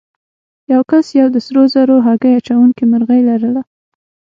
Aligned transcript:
یو 0.73 0.81
کس 0.91 1.05
یوه 1.17 1.29
د 1.33 1.37
سرو 1.45 1.63
زرو 1.73 1.95
هګۍ 2.05 2.31
اچوونکې 2.39 2.83
مرغۍ 2.91 3.21
لرله. 3.29 3.61